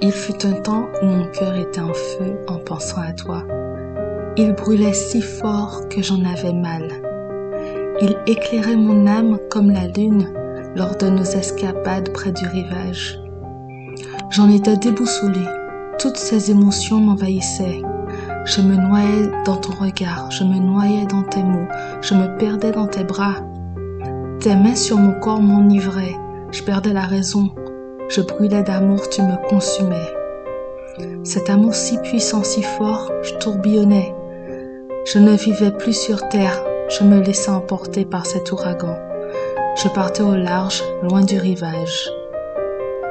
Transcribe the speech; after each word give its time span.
Il 0.00 0.12
fut 0.12 0.46
un 0.46 0.60
temps 0.60 0.84
où 1.02 1.06
mon 1.06 1.26
cœur 1.32 1.56
était 1.56 1.80
en 1.80 1.92
feu 1.94 2.38
en 2.48 2.58
pensant 2.58 3.00
à 3.00 3.12
toi. 3.12 3.42
Il 4.36 4.52
brûlait 4.52 4.92
si 4.92 5.22
fort 5.22 5.88
que 5.88 6.02
j'en 6.02 6.22
avais 6.24 6.52
mal. 6.52 6.88
Il 8.02 8.16
éclairait 8.26 8.76
mon 8.76 9.06
âme 9.06 9.38
comme 9.50 9.70
la 9.70 9.88
lune 9.88 10.28
lors 10.74 10.96
de 10.96 11.08
nos 11.08 11.24
escapades 11.24 12.12
près 12.12 12.32
du 12.32 12.46
rivage. 12.46 13.18
J'en 14.30 14.50
étais 14.50 14.76
déboussolée. 14.76 15.48
Toutes 15.98 16.18
ces 16.18 16.50
émotions 16.50 17.00
m'envahissaient. 17.00 17.80
Je 18.44 18.60
me 18.60 18.76
noyais 18.76 19.30
dans 19.46 19.56
ton 19.56 19.72
regard, 19.72 20.30
je 20.30 20.44
me 20.44 20.58
noyais 20.58 21.06
dans 21.06 21.22
tes 21.22 21.42
mots, 21.42 21.66
je 22.02 22.14
me 22.14 22.36
perdais 22.36 22.70
dans 22.70 22.86
tes 22.86 23.02
bras. 23.02 23.36
Tes 24.40 24.54
mains 24.54 24.76
sur 24.76 24.98
mon 24.98 25.18
corps 25.20 25.40
m'enivraient, 25.40 26.16
je 26.52 26.62
perdais 26.62 26.92
la 26.92 27.06
raison, 27.06 27.50
je 28.08 28.20
brûlais 28.20 28.62
d'amour, 28.62 29.08
tu 29.08 29.22
me 29.22 29.48
consumais. 29.48 30.12
Cet 31.24 31.50
amour 31.50 31.74
si 31.74 31.98
puissant, 31.98 32.42
si 32.42 32.62
fort, 32.62 33.10
je 33.22 33.34
tourbillonnais. 33.34 34.14
Je 35.04 35.18
ne 35.18 35.36
vivais 35.36 35.72
plus 35.72 35.92
sur 35.92 36.28
terre, 36.28 36.64
je 36.88 37.04
me 37.04 37.20
laissais 37.20 37.50
emporter 37.50 38.04
par 38.04 38.26
cet 38.26 38.52
ouragan. 38.52 38.96
Je 39.82 39.88
partais 39.88 40.22
au 40.22 40.34
large, 40.34 40.82
loin 41.02 41.22
du 41.22 41.38
rivage. 41.38 42.10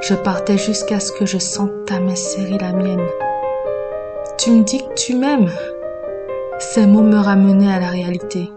Je 0.02 0.13
partais 0.13 0.58
jusqu'à 0.58 1.00
ce 1.00 1.12
que 1.12 1.25
je 1.25 1.38
sente 1.38 1.86
ta 1.86 2.00
main 2.00 2.16
serrer 2.16 2.58
la 2.58 2.72
mienne. 2.72 3.05
Tu 4.38 4.52
me 4.52 4.64
dis 4.64 4.80
que 4.80 4.94
tu 4.95 5.16
m'aimes. 5.16 5.52
Ces 6.59 6.86
mots 6.88 7.02
me 7.02 7.17
ramenaient 7.17 7.72
à 7.72 7.80
la 7.80 7.89
réalité. 7.89 8.50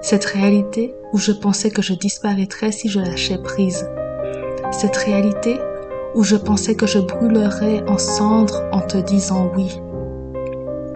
Cette 0.00 0.24
réalité 0.24 0.94
où 1.12 1.18
je 1.18 1.32
pensais 1.32 1.70
que 1.70 1.82
je 1.82 1.94
disparaîtrais 1.94 2.72
si 2.72 2.88
je 2.88 3.00
lâchais 3.00 3.38
prise. 3.38 3.88
Cette 4.72 4.96
réalité 4.96 5.60
où 6.14 6.24
je 6.24 6.36
pensais 6.36 6.74
que 6.74 6.86
je 6.86 6.98
brûlerais 6.98 7.84
en 7.88 7.98
cendres 7.98 8.62
en 8.72 8.80
te 8.80 8.96
disant 8.96 9.50
oui. 9.54 9.80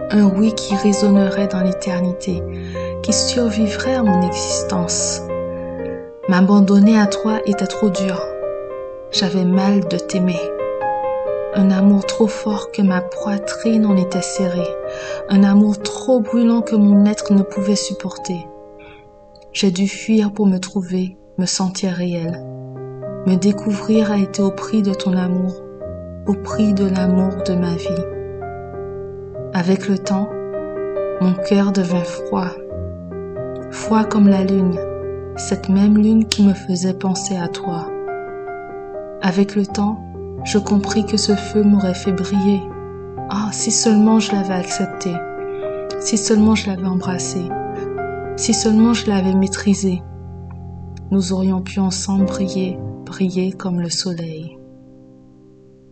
Un 0.09 0.25
oui 0.25 0.53
qui 0.53 0.75
résonnerait 0.75 1.47
dans 1.47 1.61
l'éternité, 1.61 2.41
qui 3.03 3.13
survivrait 3.13 3.95
à 3.95 4.03
mon 4.03 4.27
existence. 4.27 5.21
M'abandonner 6.27 6.99
à 6.99 7.05
toi 7.07 7.39
était 7.45 7.67
trop 7.67 7.89
dur. 7.89 8.21
J'avais 9.11 9.45
mal 9.45 9.87
de 9.87 9.97
t'aimer. 9.97 10.39
Un 11.53 11.71
amour 11.71 12.05
trop 12.05 12.27
fort 12.27 12.71
que 12.71 12.81
ma 12.81 13.01
poitrine 13.01 13.85
en 13.85 13.95
était 13.95 14.21
serrée. 14.21 14.75
Un 15.29 15.43
amour 15.43 15.79
trop 15.79 16.19
brûlant 16.19 16.61
que 16.61 16.75
mon 16.75 17.05
être 17.05 17.31
ne 17.31 17.43
pouvait 17.43 17.75
supporter. 17.75 18.47
J'ai 19.53 19.71
dû 19.71 19.87
fuir 19.87 20.33
pour 20.33 20.45
me 20.45 20.59
trouver, 20.59 21.17
me 21.37 21.45
sentir 21.45 21.93
réel. 21.93 22.43
Me 23.27 23.35
découvrir 23.35 24.09
a 24.13 24.17
été 24.17 24.41
au 24.41 24.51
prix 24.51 24.81
de 24.81 24.93
ton 24.93 25.11
amour, 25.11 25.61
au 26.27 26.33
prix 26.33 26.73
de 26.73 26.85
l'amour 26.85 27.43
de 27.45 27.55
ma 27.55 27.75
vie. 27.75 28.05
Avec 29.53 29.89
le 29.89 29.97
temps, 29.97 30.29
mon 31.19 31.33
cœur 31.33 31.73
devint 31.73 32.05
froid, 32.05 32.51
froid 33.69 34.05
comme 34.05 34.29
la 34.29 34.45
lune, 34.45 34.79
cette 35.35 35.67
même 35.67 35.97
lune 35.97 36.25
qui 36.29 36.47
me 36.47 36.53
faisait 36.53 36.93
penser 36.93 37.35
à 37.35 37.49
toi. 37.49 37.89
Avec 39.21 39.57
le 39.57 39.65
temps, 39.65 39.99
je 40.45 40.57
compris 40.57 41.05
que 41.05 41.17
ce 41.17 41.33
feu 41.35 41.63
m'aurait 41.63 41.95
fait 41.95 42.13
briller. 42.13 42.61
Ah, 43.29 43.49
si 43.51 43.71
seulement 43.71 44.21
je 44.21 44.31
l'avais 44.31 44.53
accepté, 44.53 45.11
si 45.99 46.17
seulement 46.17 46.55
je 46.55 46.67
l'avais 46.69 46.87
embrassé, 46.87 47.41
si 48.37 48.53
seulement 48.53 48.93
je 48.93 49.09
l'avais 49.09 49.33
maîtrisé, 49.33 50.01
nous 51.11 51.33
aurions 51.33 51.61
pu 51.61 51.79
ensemble 51.79 52.25
briller, 52.25 52.77
briller 53.05 53.51
comme 53.51 53.81
le 53.81 53.89
soleil. 53.89 54.57